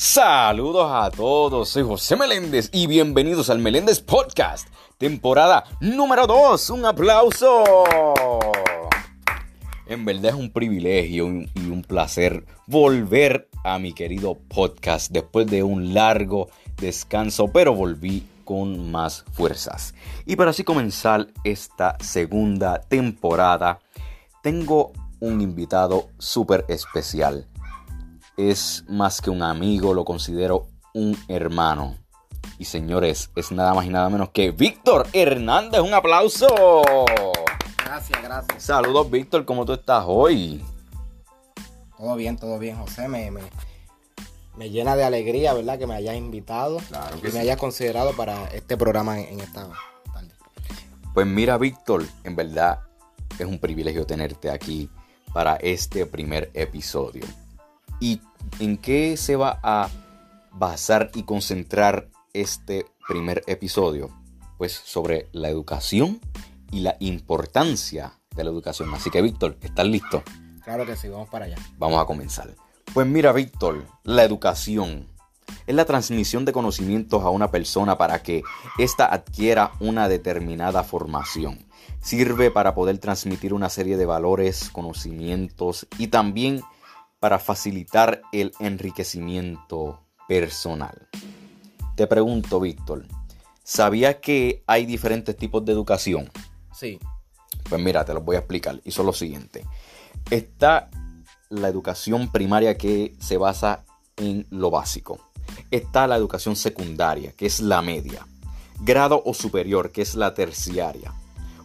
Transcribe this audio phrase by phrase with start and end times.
[0.00, 6.70] Saludos a todos, soy José Meléndez y bienvenidos al Meléndez Podcast, temporada número 2.
[6.70, 7.64] Un aplauso.
[9.88, 15.64] En verdad es un privilegio y un placer volver a mi querido podcast después de
[15.64, 19.96] un largo descanso, pero volví con más fuerzas.
[20.26, 23.80] Y para así comenzar esta segunda temporada,
[24.44, 27.48] tengo un invitado súper especial
[28.38, 31.96] es más que un amigo, lo considero un hermano.
[32.56, 35.80] Y señores, es nada más y nada menos que Víctor Hernández.
[35.80, 36.46] Un aplauso.
[37.84, 38.62] Gracias, gracias.
[38.62, 39.44] Saludos, Víctor.
[39.44, 40.64] ¿Cómo tú estás hoy?
[41.96, 43.08] Todo bien, todo bien, José.
[43.08, 43.30] Me,
[44.56, 45.78] me, llena de alegría, ¿verdad?
[45.78, 49.40] Que me hayas invitado claro que y me hayas considerado para este programa en, en
[49.40, 49.68] esta
[50.12, 50.30] tarde.
[51.12, 52.82] Pues mira, Víctor, en verdad
[53.36, 54.88] es un privilegio tenerte aquí
[55.32, 57.24] para este primer episodio.
[58.00, 58.20] ¿Y
[58.60, 59.88] en qué se va a
[60.52, 64.10] basar y concentrar este primer episodio?
[64.56, 66.20] Pues sobre la educación
[66.70, 68.92] y la importancia de la educación.
[68.94, 70.22] Así que Víctor, ¿estás listo?
[70.64, 71.56] Claro que sí, vamos para allá.
[71.78, 72.54] Vamos a comenzar.
[72.94, 75.06] Pues mira, Víctor, la educación
[75.66, 78.42] es la transmisión de conocimientos a una persona para que
[78.78, 81.66] ésta adquiera una determinada formación.
[82.00, 86.62] Sirve para poder transmitir una serie de valores, conocimientos y también
[87.20, 91.08] para facilitar el enriquecimiento personal.
[91.96, 93.06] Te pregunto, Víctor,
[93.64, 96.30] ¿sabías que hay diferentes tipos de educación?
[96.72, 96.98] Sí.
[97.68, 98.80] Pues mira, te lo voy a explicar.
[98.84, 99.64] Y son lo siguiente.
[100.30, 100.90] Está
[101.48, 103.84] la educación primaria que se basa
[104.16, 105.18] en lo básico.
[105.70, 108.26] Está la educación secundaria, que es la media.
[108.80, 111.12] Grado o superior, que es la terciaria.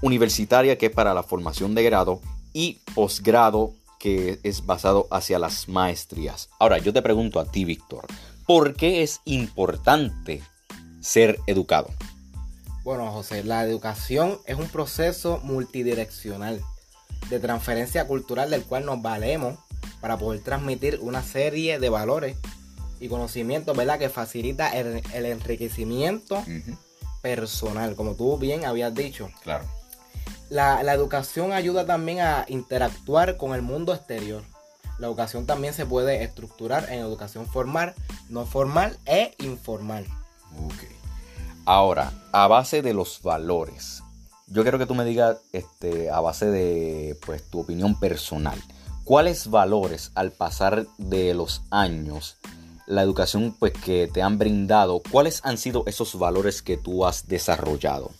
[0.00, 2.20] Universitaria, que es para la formación de grado.
[2.52, 3.74] Y posgrado,
[4.04, 6.50] que es basado hacia las maestrías.
[6.58, 8.06] Ahora, yo te pregunto a ti, Víctor,
[8.46, 10.42] ¿por qué es importante
[11.00, 11.88] ser educado?
[12.82, 16.60] Bueno, José, la educación es un proceso multidireccional
[17.30, 19.58] de transferencia cultural del cual nos valemos
[20.02, 22.36] para poder transmitir una serie de valores
[23.00, 23.98] y conocimientos, ¿verdad?
[23.98, 26.44] Que facilita el, enriquecimiento
[27.22, 29.30] personal, como tú bien habías dicho.
[29.42, 29.64] Claro.
[30.50, 34.42] La, educación ayuda también a interactuar con el mundo exterior.
[34.98, 37.94] La educación también se puede estructurar en educación formal,
[38.28, 40.06] no formal e informal.
[40.64, 40.84] Ok.
[41.64, 44.02] Ahora, a base de los valores,
[44.46, 48.60] yo quiero que tú me digas, este, a base de pues, tu opinión personal,
[49.04, 52.36] ¿cuáles valores al pasar de los años,
[52.86, 57.26] la educación pues, que te han brindado, cuáles han sido esos valores que tú has
[57.26, 58.10] desarrollado?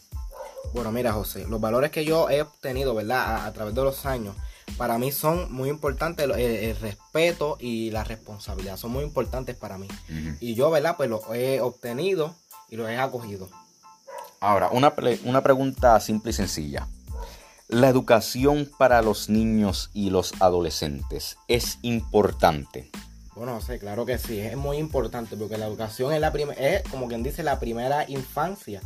[0.72, 3.46] Bueno, mira, José, los valores que yo he obtenido, ¿verdad?
[3.46, 4.34] A, través de los años,
[4.76, 8.76] para mí son muy importantes el, respeto y la responsabilidad.
[8.76, 9.88] Son muy importantes para mí.
[10.40, 10.96] Y yo, ¿verdad?
[10.96, 12.34] Pues los he obtenido
[12.68, 13.48] y los he acogido.
[14.40, 14.92] Ahora, una,
[15.24, 16.88] una pregunta simple y sencilla.
[17.68, 22.90] ¿La educación para los niños y los adolescentes es importante?
[23.34, 27.08] Bueno, sé, claro que sí, es muy importante porque la educación es, la es como
[27.08, 28.80] quien dice la primera infancia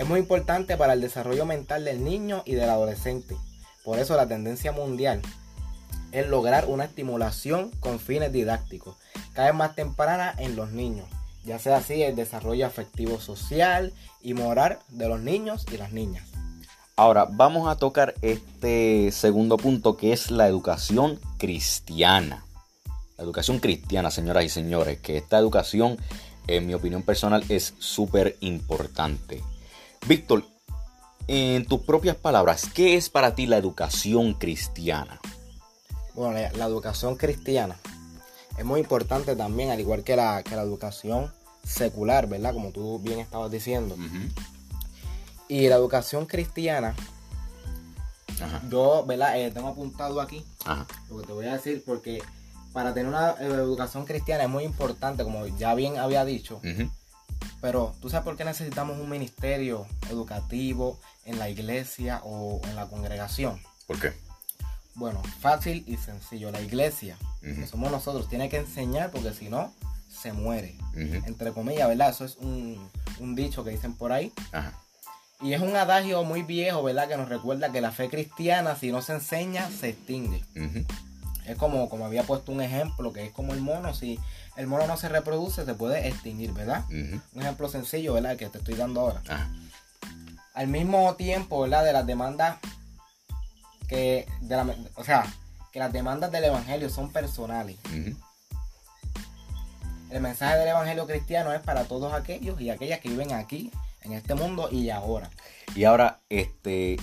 [0.00, 3.36] es muy importante para el desarrollo mental del niño y del adolescente.
[3.84, 5.20] Por eso la tendencia mundial
[6.10, 8.96] es lograr una estimulación con fines didácticos,
[9.34, 11.06] cada vez más temprana en los niños,
[11.44, 16.26] ya sea así el desarrollo afectivo social y moral de los niños y las niñas.
[16.96, 22.46] Ahora vamos a tocar este segundo punto que es la educación cristiana.
[23.18, 25.98] La educación cristiana, señoras y señores, que esta educación,
[26.46, 29.42] en mi opinión personal, es súper importante.
[30.06, 30.44] Víctor,
[31.28, 35.20] en tus propias palabras, ¿qué es para ti la educación cristiana?
[36.14, 37.76] Bueno, la, educación cristiana
[38.58, 41.32] es muy importante también, al igual que la, que la educación
[41.64, 42.54] secular, ¿verdad?
[42.54, 43.96] Como tú bien estabas diciendo.
[45.48, 46.94] Y la educación cristiana,
[48.68, 49.38] yo, ¿verdad?
[49.38, 50.44] Eh, tengo apuntado aquí
[51.08, 52.22] lo que te voy a decir, porque
[52.72, 56.60] para tener una educación cristiana es muy importante, como ya bien había dicho,
[57.60, 62.86] pero ¿tú sabes por qué necesitamos un ministerio educativo en la iglesia o en la
[62.86, 63.60] congregación?
[63.86, 64.12] ¿Por qué?
[64.94, 66.50] Bueno, fácil y sencillo.
[66.50, 69.72] La iglesia, que somos nosotros, tiene que enseñar porque si no,
[70.10, 70.76] se muere.
[70.94, 72.10] Entre comillas, ¿verdad?
[72.10, 72.90] Eso es un,
[73.34, 74.32] dicho que dicen por ahí.
[75.40, 77.08] Y es un adagio muy viejo, ¿verdad?
[77.08, 80.42] Que nos recuerda que la fe cristiana, si no se enseña, se extingue.
[81.46, 84.18] Es como, como había puesto un ejemplo, que es como el mono, si
[84.60, 86.84] el mono no se reproduce, se puede extinguir, ¿verdad?
[86.90, 88.36] Un ejemplo sencillo, ¿verdad?
[88.36, 89.22] Que te estoy dando ahora.
[90.52, 91.82] Al mismo tiempo, ¿verdad?
[91.82, 92.58] De las demandas
[93.88, 94.66] que, de la,
[94.96, 95.24] o sea,
[95.72, 97.78] que las demandas del Evangelio son personales.
[100.10, 103.70] el mensaje del Evangelio cristiano es para todos aquellos y aquellas que viven aquí,
[104.02, 105.30] en este mundo y ahora.
[105.74, 106.98] Y ahora, este,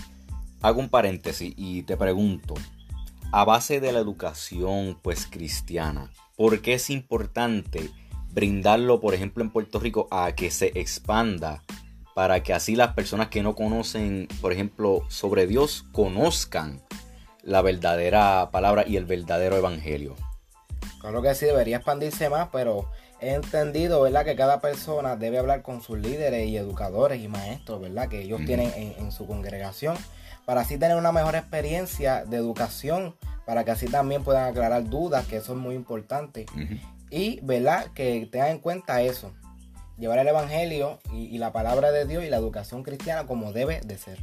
[0.61, 2.53] hago un paréntesis y te pregunto,
[3.31, 7.89] a base de la educación pues cristiana, ¿por qué es importante
[8.31, 11.63] brindarlo, por ejemplo, en Puerto Rico a que se expanda
[12.13, 16.81] para que así las personas que no conocen, por ejemplo, sobre Dios, conozcan
[17.43, 20.15] la verdadera palabra y el verdadero evangelio?
[20.99, 24.25] Claro que sí, debería expandirse más, pero he entendido, ¿verdad?
[24.25, 28.09] Que cada persona debe hablar con sus líderes y educadores y maestros, ¿verdad?
[28.09, 29.97] Que ellos tienen en, su congregación,
[30.45, 33.15] para así tener una mejor experiencia de educación,
[33.45, 36.45] para que así también puedan aclarar dudas, que eso es muy importante.
[37.09, 37.87] Y, ¿verdad?
[37.93, 39.31] Que tengan en cuenta eso,
[39.97, 43.81] llevar el Evangelio y, y la palabra de Dios y la educación cristiana como debe
[43.81, 44.19] de ser.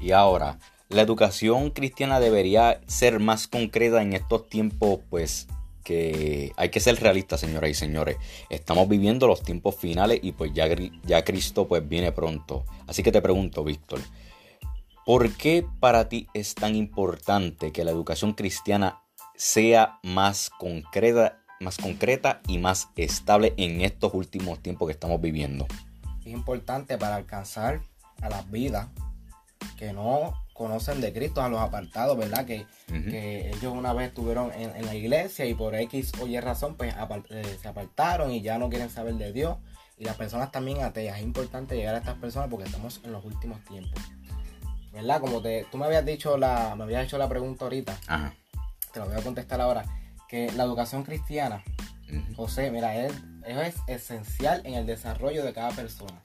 [0.00, 0.58] Y ahora,
[0.88, 5.48] la educación cristiana debería ser más concreta en estos tiempos, pues
[6.56, 8.16] hay que ser realistas, señoras y señores.
[8.50, 10.66] Estamos viviendo los tiempos finales y pues ya,
[11.04, 12.64] ya Cristo pues viene pronto.
[12.86, 14.00] Así que te pregunto, Víctor,
[15.04, 19.02] ¿por qué para ti es tan importante que la educación cristiana
[19.34, 25.66] sea más concreta, más concreta y más estable en estos últimos tiempos que estamos viviendo?
[26.20, 27.80] Es importante para alcanzar
[28.20, 28.88] a las vidas
[29.78, 32.44] que no conocen de Cristo, a los apartados, ¿verdad?
[32.44, 36.94] Que, ellos una vez estuvieron en, la iglesia y por X o Y razón, pues
[37.30, 39.56] eh, se apartaron y ya no quieren saber de Dios.
[39.96, 41.18] Y las personas también ateas.
[41.18, 44.00] Es importante llegar a estas personas porque estamos en los últimos tiempos.
[44.92, 45.20] ¿Verdad?
[45.20, 47.96] Como te, tú me habías dicho la, me habías hecho la pregunta ahorita.
[48.92, 49.84] Te lo voy a contestar ahora.
[50.28, 51.64] Que la educación cristiana,
[52.36, 53.12] José, mira, es,
[53.46, 56.20] es esencial en el desarrollo de cada persona.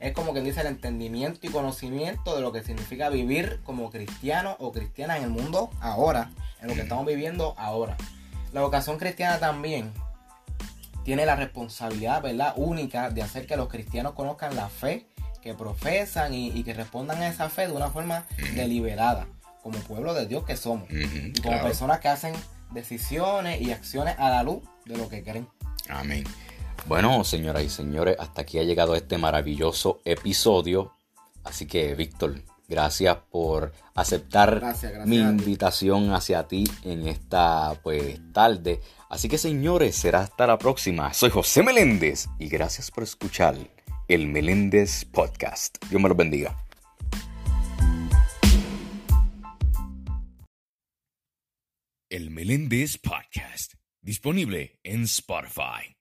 [0.00, 4.56] Es como que dice el entendimiento y conocimiento de lo que significa vivir como cristiano
[4.58, 6.30] o cristiana en el mundo ahora,
[6.60, 7.96] en lo que estamos viviendo ahora.
[8.52, 9.92] La vocación cristiana también
[11.04, 12.54] tiene la responsabilidad, ¿verdad?
[12.56, 15.06] Única de hacer que los cristianos conozcan la fe
[15.42, 18.24] que profesan y, que respondan a esa fe de una forma
[18.54, 19.26] deliberada,
[19.62, 20.88] como pueblo de Dios que somos.
[20.90, 22.34] y como personas que hacen
[22.70, 25.46] decisiones y acciones a la luz de lo que creen.
[25.90, 26.24] Amén.
[26.86, 30.92] Bueno, señoras y señores, hasta aquí ha llegado este maravilloso episodio.
[31.42, 34.62] Así que, Víctor, gracias por aceptar
[35.06, 38.82] mi invitación hacia ti en esta pues tarde.
[39.08, 41.14] Así que, señores, será hasta la próxima.
[41.14, 43.56] Soy José Meléndez y gracias por escuchar
[44.06, 45.78] el Meléndez Podcast.
[45.88, 46.54] Dios me lo bendiga.
[52.10, 55.94] El Meléndez Podcast, disponible en Spotify.